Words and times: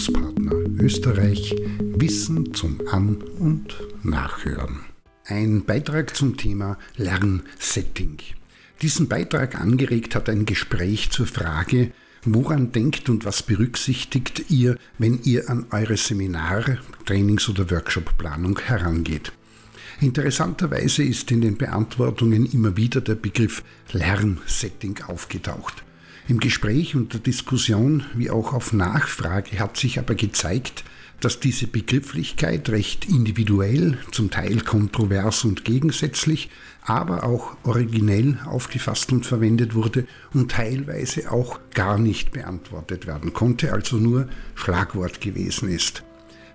Bildungspartner 0.00 0.82
Österreich 0.82 1.54
Wissen 1.78 2.54
zum 2.54 2.80
An- 2.90 3.22
und 3.38 3.76
Nachhören. 4.02 4.80
Ein 5.26 5.66
Beitrag 5.66 6.16
zum 6.16 6.38
Thema 6.38 6.78
Lernsetting. 6.96 8.16
Diesen 8.80 9.08
Beitrag 9.08 9.60
angeregt 9.60 10.14
hat 10.14 10.30
ein 10.30 10.46
Gespräch 10.46 11.10
zur 11.10 11.26
Frage, 11.26 11.92
woran 12.24 12.72
denkt 12.72 13.10
und 13.10 13.26
was 13.26 13.42
berücksichtigt 13.42 14.46
ihr, 14.48 14.78
wenn 14.96 15.20
ihr 15.24 15.50
an 15.50 15.66
eure 15.70 15.98
Seminar-, 15.98 16.78
Trainings- 17.04 17.50
oder 17.50 17.70
Workshopplanung 17.70 18.58
herangeht. 18.58 19.32
Interessanterweise 20.00 21.02
ist 21.02 21.30
in 21.30 21.42
den 21.42 21.58
Beantwortungen 21.58 22.46
immer 22.46 22.74
wieder 22.74 23.02
der 23.02 23.16
Begriff 23.16 23.62
Lernsetting 23.92 25.02
aufgetaucht. 25.08 25.84
Im 26.30 26.38
Gespräch 26.38 26.94
und 26.94 27.12
der 27.12 27.18
Diskussion 27.18 28.04
wie 28.14 28.30
auch 28.30 28.52
auf 28.52 28.72
Nachfrage 28.72 29.58
hat 29.58 29.76
sich 29.76 29.98
aber 29.98 30.14
gezeigt, 30.14 30.84
dass 31.18 31.40
diese 31.40 31.66
Begrifflichkeit 31.66 32.68
recht 32.68 33.08
individuell, 33.08 33.98
zum 34.12 34.30
Teil 34.30 34.60
kontrovers 34.60 35.44
und 35.44 35.64
gegensätzlich, 35.64 36.48
aber 36.82 37.24
auch 37.24 37.56
originell 37.64 38.38
aufgefasst 38.46 39.10
und 39.10 39.26
verwendet 39.26 39.74
wurde 39.74 40.06
und 40.32 40.52
teilweise 40.52 41.32
auch 41.32 41.58
gar 41.74 41.98
nicht 41.98 42.30
beantwortet 42.30 43.08
werden 43.08 43.32
konnte, 43.32 43.72
also 43.72 43.96
nur 43.96 44.28
Schlagwort 44.54 45.20
gewesen 45.20 45.68
ist. 45.68 46.04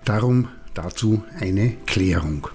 Darum 0.06 0.48
dazu 0.72 1.22
eine 1.38 1.76
Klärung. 1.84 2.48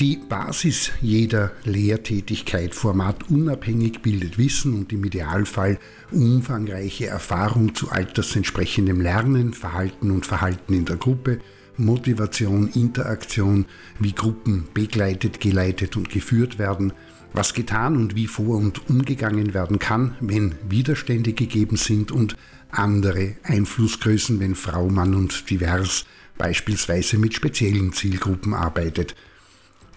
Die 0.00 0.16
Basis 0.16 0.92
jeder 1.00 1.50
Lehrtätigkeit 1.64 2.72
formatunabhängig 2.72 4.00
bildet 4.00 4.38
Wissen 4.38 4.74
und 4.74 4.92
im 4.92 5.02
Idealfall 5.02 5.80
umfangreiche 6.12 7.06
Erfahrung 7.06 7.74
zu 7.74 7.90
altersentsprechendem 7.90 9.00
Lernen, 9.00 9.54
Verhalten 9.54 10.12
und 10.12 10.24
Verhalten 10.24 10.72
in 10.74 10.84
der 10.84 10.98
Gruppe, 10.98 11.40
Motivation, 11.78 12.68
Interaktion, 12.68 13.66
wie 13.98 14.12
Gruppen 14.12 14.68
begleitet, 14.72 15.40
geleitet 15.40 15.96
und 15.96 16.10
geführt 16.10 16.60
werden, 16.60 16.92
was 17.32 17.52
getan 17.52 17.96
und 17.96 18.14
wie 18.14 18.28
vor 18.28 18.56
und 18.56 18.88
umgegangen 18.88 19.52
werden 19.52 19.80
kann, 19.80 20.14
wenn 20.20 20.54
Widerstände 20.68 21.32
gegeben 21.32 21.76
sind 21.76 22.12
und 22.12 22.36
andere 22.70 23.34
Einflussgrößen, 23.42 24.38
wenn 24.38 24.54
Frau, 24.54 24.88
Mann 24.90 25.16
und 25.16 25.50
divers 25.50 26.04
beispielsweise 26.36 27.18
mit 27.18 27.34
speziellen 27.34 27.92
Zielgruppen 27.92 28.54
arbeitet– 28.54 29.16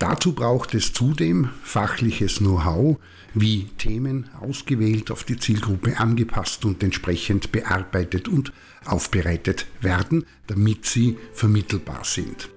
Dazu 0.02 0.33
braucht 0.33 0.73
es 0.73 0.94
zudem 0.94 1.49
fachliches 1.61 2.39
Know-how, 2.39 2.97
wie 3.35 3.66
Themen 3.77 4.31
ausgewählt 4.41 5.11
auf 5.11 5.25
die 5.25 5.38
Zielgruppe 5.38 5.99
angepasst 5.99 6.66
und 6.66 6.81
entsprechend 6.81 7.52
bearbeitet 7.52 8.27
und 8.27 8.52
aufbereitet 8.83 9.67
werden, 9.79 10.25
damit 10.47 10.88
sie 10.88 11.19
vermittelbar 11.33 12.03
sind. 12.03 12.49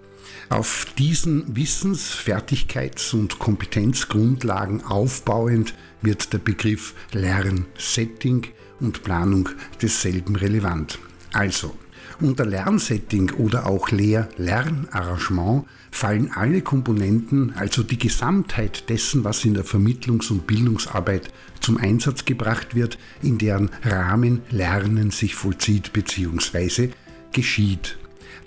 Auf 0.49 0.87
diesen 0.97 1.55
Wissens-, 1.55 2.15
Fertigkeits- 2.15 3.13
und 3.13 3.39
Kompetenzgrundlagen 3.39 4.83
aufbauend 4.83 5.75
wird 6.01 6.33
der 6.33 6.39
Begriff 6.39 6.95
Lernsetting 7.13 8.47
und 8.81 9.03
Planung 9.03 9.51
desselben 9.83 10.37
relevant. 10.37 10.99
Also, 11.35 11.77
unter 12.21 12.45
Lernsetting 12.45 13.31
oder 13.33 13.67
auch 13.67 13.91
Lehr-Lernarrangement 13.91 15.65
fallen 15.91 16.33
alle 16.33 16.61
Komponenten, 16.61 17.55
also 17.57 17.83
die 17.83 17.99
Gesamtheit 17.99 18.89
dessen, 18.89 19.25
was 19.25 19.45
in 19.45 19.55
der 19.55 19.65
Vermittlungs- 19.65 20.31
und 20.31 20.47
Bildungsarbeit 20.47 21.33
zum 21.61 21.77
Einsatz 21.77 22.25
gebracht 22.25 22.75
wird, 22.75 22.99
in 23.23 23.39
deren 23.39 23.71
Rahmen 23.83 24.43
Lernen 24.51 25.11
sich 25.11 25.35
vollzieht 25.35 25.93
bzw. 25.93 26.91
geschieht. 27.33 27.97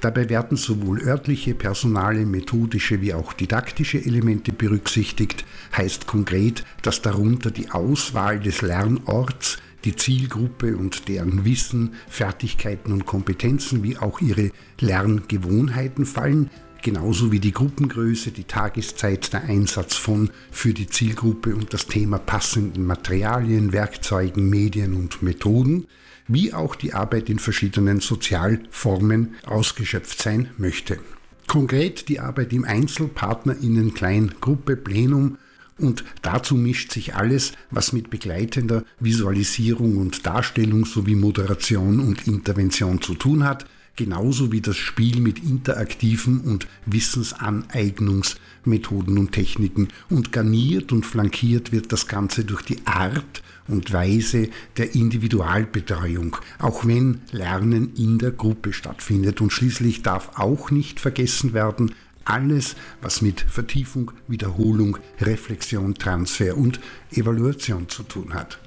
Dabei 0.02 0.30
werden 0.30 0.58
sowohl 0.58 1.02
örtliche, 1.02 1.56
personale, 1.56 2.26
methodische 2.26 3.02
wie 3.02 3.14
auch 3.14 3.34
didaktische 3.34 3.98
Elemente 3.98 4.52
berücksichtigt, 4.52 5.44
heißt 5.76 6.06
konkret, 6.06 6.64
dass 6.84 7.02
darunter 7.02 7.50
die 7.50 7.72
Auswahl 7.72 8.40
des 8.40 8.62
Lernorts, 8.62 9.58
die 9.86 9.96
Zielgruppe 9.96 10.76
und 10.78 11.08
deren 11.08 11.46
Wissen, 11.46 11.94
Fertigkeiten 12.10 12.92
und 12.92 13.06
Kompetenzen 13.06 13.84
wie 13.84 13.98
auch 13.98 14.22
ihre 14.22 14.52
Lerngewohnheiten 14.80 16.06
fallen, 16.06 16.50
genauso 16.82 17.32
wie 17.32 17.40
die 17.40 17.52
Gruppengröße, 17.52 18.32
die 18.32 18.44
Tageszeit, 18.44 19.34
der 19.34 19.44
Einsatz 19.44 19.96
von 19.96 20.30
für 20.52 20.74
die 20.74 20.88
Zielgruppe 20.88 21.56
und 21.56 21.74
das 21.74 21.88
Thema 21.88 22.18
passenden 22.18 22.86
Materialien, 22.86 23.74
Werkzeugen, 23.74 24.50
Medien 24.50 24.94
und 24.94 25.22
Methoden, 25.22 25.86
wie 26.28 26.54
auch 26.54 26.76
die 26.76 26.94
Arbeit 26.94 27.30
in 27.30 27.40
verschiedenen 27.40 28.00
Sozialformen 28.00 29.36
ausgeschöpft 29.46 30.22
sein 30.22 30.50
möchte. 30.58 31.00
Konkret 31.48 32.10
die 32.10 32.20
Arbeit 32.20 32.52
im 32.52 32.66
Einzelpartnerinnen, 32.66 33.94
Kleingruppe, 33.94 34.76
Plenum 34.76 35.38
und 35.78 36.04
dazu 36.22 36.56
mischt 36.56 36.92
sich 36.92 37.16
alles, 37.16 37.54
was 37.72 37.94
mit 37.94 38.10
begleitender 38.10 38.84
Visualisierung 39.00 39.96
und 39.98 40.26
Darstellung 40.26 40.86
sowie 40.86 41.16
Moderation 41.16 42.00
und 42.00 42.28
Intervention 42.28 43.02
zu 43.02 43.16
tun 43.16 43.44
hat, 43.44 43.66
genauso 43.96 44.52
wie 44.52 44.62
das 44.62 44.78
Spiel 44.78 45.20
mit 45.20 45.44
interaktiven 45.44 46.42
und 46.42 46.68
Wissensaneignungsmethoden 46.86 49.18
und 49.18 49.32
Techniken. 49.34 49.90
Und 50.10 50.32
garniert 50.32 50.94
und 50.94 51.06
flankiert 51.06 51.74
wird 51.74 51.92
das 51.92 52.08
Ganze 52.08 52.46
durch 52.46 52.62
die 52.62 52.86
Art 52.86 53.42
und 53.68 53.92
Weise 53.92 54.48
der 54.78 54.96
Individualbetreuung, 54.96 56.38
auch 56.60 56.86
wenn 56.86 57.20
Lernen 57.32 57.94
in 57.96 58.18
der 58.18 58.32
Gruppe 58.32 58.72
stattfindet. 58.72 59.42
Und 59.42 59.52
schließlich 59.52 60.04
darf 60.04 60.32
auch 60.36 60.72
nicht 60.72 61.02
vergessen 61.02 61.52
werden, 61.54 61.92
alles, 62.30 62.76
was 63.02 63.22
mit 63.22 63.42
Vertiefung, 63.42 64.12
Wiederholung, 64.28 64.98
Reflexion, 65.20 65.94
Transfer 65.96 66.58
und 66.58 66.80
Evaluation 67.12 67.90
zu 67.90 68.04
tun 68.04 68.34
hat. 68.34 68.60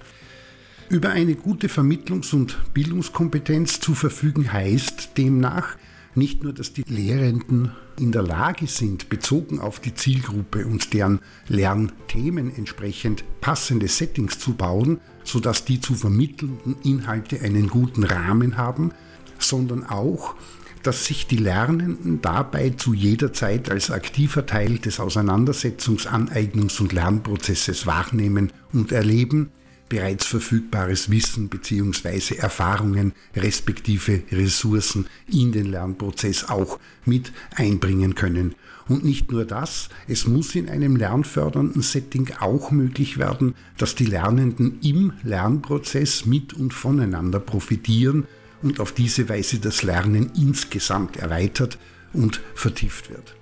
Über 0.88 1.10
eine 1.10 1.36
gute 1.36 1.68
Vermittlungs- 1.68 2.34
und 2.34 2.74
Bildungskompetenz 2.74 3.78
zu 3.78 3.94
verfügen 3.94 4.52
heißt 4.52 5.16
demnach 5.16 5.76
nicht 6.14 6.42
nur, 6.42 6.52
dass 6.52 6.72
die 6.72 6.82
Lehrenden 6.82 7.72
in 7.98 8.10
der 8.10 8.22
Lage 8.22 8.66
sind, 8.66 9.08
bezogen 9.08 9.60
auf 9.60 9.78
die 9.78 9.94
Zielgruppe 9.94 10.66
und 10.66 10.92
deren 10.92 11.20
Lernthemen 11.46 12.54
entsprechend 12.56 13.24
passende 13.40 13.86
Settings 13.86 14.38
zu 14.38 14.54
bauen, 14.54 15.00
sodass 15.22 15.64
die 15.64 15.80
zu 15.80 15.94
vermittelnden 15.94 16.76
Inhalte 16.82 17.40
einen 17.40 17.68
guten 17.68 18.02
Rahmen 18.02 18.56
haben, 18.56 18.90
sondern 19.38 19.84
auch, 19.84 20.34
dass 20.82 21.04
sich 21.04 21.26
die 21.26 21.36
Lernenden 21.36 22.20
dabei 22.22 22.70
zu 22.70 22.94
jeder 22.94 23.32
Zeit 23.32 23.70
als 23.70 23.90
aktiver 23.90 24.46
Teil 24.46 24.78
des 24.78 24.98
Auseinandersetzungs-, 24.98 26.06
Aneignungs- 26.06 26.80
und 26.80 26.92
Lernprozesses 26.92 27.86
wahrnehmen 27.86 28.52
und 28.72 28.92
erleben, 28.92 29.50
bereits 29.90 30.24
verfügbares 30.24 31.10
Wissen 31.10 31.48
bzw. 31.48 32.36
Erfahrungen 32.36 33.12
respektive 33.36 34.22
Ressourcen 34.30 35.06
in 35.26 35.52
den 35.52 35.66
Lernprozess 35.66 36.48
auch 36.48 36.78
mit 37.04 37.32
einbringen 37.56 38.14
können. 38.14 38.54
Und 38.88 39.04
nicht 39.04 39.30
nur 39.30 39.44
das, 39.44 39.88
es 40.08 40.26
muss 40.26 40.54
in 40.54 40.68
einem 40.68 40.96
lernfördernden 40.96 41.82
Setting 41.82 42.30
auch 42.40 42.70
möglich 42.70 43.18
werden, 43.18 43.54
dass 43.78 43.94
die 43.94 44.06
Lernenden 44.06 44.80
im 44.80 45.12
Lernprozess 45.22 46.24
mit 46.24 46.54
und 46.54 46.72
voneinander 46.72 47.40
profitieren 47.40 48.26
und 48.62 48.80
auf 48.80 48.92
diese 48.92 49.28
Weise 49.28 49.58
das 49.58 49.82
Lernen 49.82 50.30
insgesamt 50.36 51.16
erweitert 51.16 51.78
und 52.12 52.40
vertieft 52.54 53.10
wird. 53.10 53.34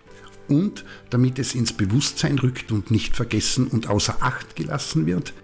Und 0.49 0.84
damit 1.11 1.39
es 1.39 1.55
ins 1.55 1.73
Bewusstsein 1.73 2.39
rückt 2.39 2.73
und 2.73 2.91
nicht 2.91 3.17
vergessen 3.17 3.67
und 3.67 3.89
außer 3.89 4.23
Acht 4.23 4.57
gelassen 4.57 5.07
wird, 5.07 5.34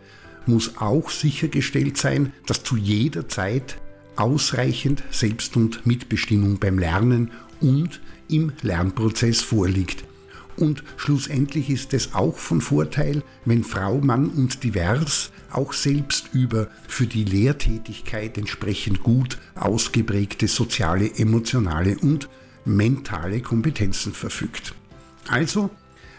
muss 0.47 0.77
auch 0.79 1.11
sichergestellt 1.11 1.97
sein, 1.97 2.33
dass 2.47 2.65
zu 2.65 2.77
jeder 2.77 3.29
Zeit 3.29 3.78
ausreichend 4.16 5.03
Selbst- 5.10 5.57
und 5.57 5.87
Mitbestimmung 5.87 6.59
beim 6.59 6.78
Lernen 6.78 7.31
und 7.60 8.01
im 8.28 8.53
Lernprozess 8.63 9.43
vorliegt. 9.43 10.04
Und 10.56 10.84
schlussendlich 10.97 11.71
ist 11.71 11.95
es 11.95 12.15
auch 12.15 12.36
von 12.36 12.60
Vorteil, 12.60 13.22
wenn 13.45 13.65
Frau, 13.65 14.01
Mann 14.01 14.28
und 14.28 14.62
divers 14.62 15.30
auch 15.51 15.72
selbst 15.72 16.30
über 16.33 16.68
für 16.89 17.06
die 17.06 17.24
Lehrtätigkeit 17.24 18.39
entsprechend 18.39 19.03
gut 19.03 19.39
ausgeprägte 19.54 20.48
soziale, 20.48 21.16
emotionale 21.16 21.97
und 21.98 22.28
mentale 22.65 23.41
Kompetenzen 23.41 24.12
verfügt. 24.12 24.74
Also, 25.28 25.71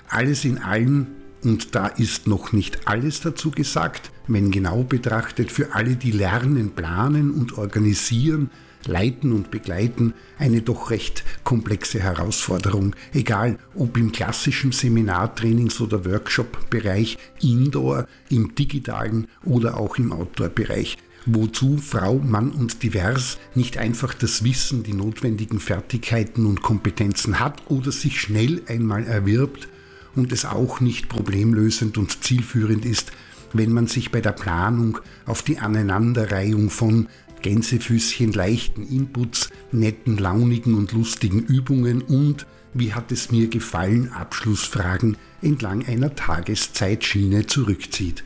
alles 0.08 0.46
in 0.46 0.60
allem 0.60 1.08
und 1.44 1.76
da 1.76 1.88
ist 1.88 2.26
noch 2.28 2.54
nicht 2.54 2.88
alles 2.88 3.22
dazu 3.22 3.52
gesagt, 3.52 4.12
wenn 4.28 4.50
genau 4.50 4.84
betrachtet 4.84 5.52
für 5.52 5.76
alle, 5.76 5.96
die 5.96 6.12
lernen, 6.12 6.72
planen 6.72 7.32
und 7.32 7.58
organisieren, 7.58 8.50
leiten 8.88 9.32
und 9.32 9.52
begleiten, 9.52 10.14
eine 10.38 10.62
doch 10.62 10.92
recht 10.92 11.24
komplexe 11.44 12.00
Herausforderung, 12.00 12.96
egal 13.14 13.58
ob 13.76 13.98
im 13.98 14.12
klassischen 14.12 14.72
Seminartrainings- 14.72 15.82
oder 15.82 16.06
Workshop-Bereich, 16.06 17.18
Indoor, 17.42 18.08
im 18.30 18.56
digitalen 18.56 19.28
oder 19.44 19.78
auch 19.78 19.98
im 19.98 20.12
Outdoor-Bereich. 20.12 20.98
wozu 21.28 21.78
Frau, 21.78 22.20
Mann 22.20 22.52
und 22.52 22.84
divers 22.84 23.40
nicht 23.56 23.78
einfach 23.80 24.14
das 24.14 24.44
Wissen, 24.44 24.84
die 24.84 24.94
notwendigen 24.94 25.60
Fertigkeiten 25.60 26.46
und 26.46 26.62
Kompetenzen 26.62 27.40
hat 27.40 27.64
oder 27.68 27.92
sich 27.92 28.22
schnell 28.22 28.62
einmal 28.68 29.06
erwirbt 29.06 29.68
und 30.16 30.32
es 30.32 30.46
auch 30.46 30.80
nicht 30.80 31.10
problemlösend 31.10 31.98
und 31.98 32.24
zielführend 32.24 32.86
ist, 32.86 33.12
wenn 33.54 33.72
man 33.72 33.88
sich 33.88 34.12
bei 34.12 34.22
der 34.22 34.32
Planung 34.32 35.00
auf 35.26 35.42
die 35.42 35.60
Aneinanderreihung 35.60 36.70
von 36.70 37.08
Gänsefüßchen 37.46 38.34
leichten 38.34 38.88
Inputs, 38.88 39.52
netten, 39.72 40.18
launigen 40.18 40.74
und 40.74 40.94
lustigen 40.94 41.44
Übungen 41.44 42.02
und, 42.02 42.48
wie 42.74 42.92
hat 42.92 43.12
es 43.12 43.30
mir 43.30 43.50
gefallen, 43.50 44.12
Abschlussfragen 44.12 45.16
entlang 45.44 45.86
einer 45.86 46.16
Tageszeitschiene 46.16 47.46
zurückzieht. 47.46 48.24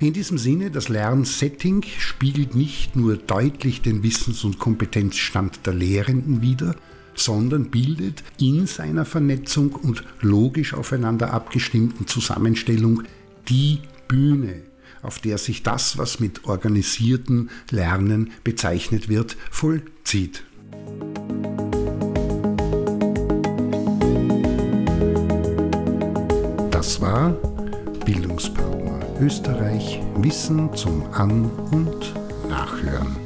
In 0.00 0.14
diesem 0.14 0.38
Sinne, 0.38 0.70
das 0.70 0.88
Lernsetting 0.88 1.84
spiegelt 1.98 2.54
nicht 2.54 2.96
nur 2.96 3.18
deutlich 3.18 3.82
den 3.82 4.02
Wissens- 4.02 4.42
und 4.42 4.58
Kompetenzstand 4.58 5.66
der 5.66 5.74
Lehrenden 5.74 6.40
wider, 6.40 6.76
sondern 7.14 7.66
bildet 7.70 8.24
in 8.40 8.66
seiner 8.66 9.04
Vernetzung 9.04 9.72
und 9.72 10.02
logisch 10.22 10.72
aufeinander 10.72 11.34
abgestimmten 11.34 12.06
Zusammenstellung 12.06 13.02
die 13.50 13.80
Bühne, 14.08 14.62
auf 15.06 15.20
der 15.20 15.38
sich 15.38 15.62
das, 15.62 15.96
was 15.98 16.20
mit 16.20 16.44
organisierten 16.44 17.50
Lernen 17.70 18.32
bezeichnet 18.44 19.08
wird, 19.08 19.36
vollzieht. 19.50 20.42
Das 26.70 27.00
war 27.00 27.30
Bildungspartner 28.04 29.00
Österreich 29.20 30.00
Wissen 30.16 30.74
zum 30.74 31.02
An- 31.12 31.50
und 31.70 32.14
Nachhören. 32.48 33.25